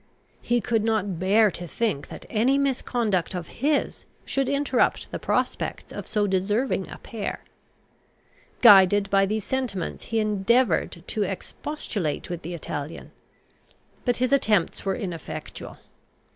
[0.41, 5.91] He could not bear to think that any misconduct of his should interrupt the prospects
[5.93, 7.41] of so deserving a pair.
[8.61, 13.11] Guided by these sentiments, he endeavoured to expostulate with the Italian.
[14.03, 15.77] But his attempts were ineffectual.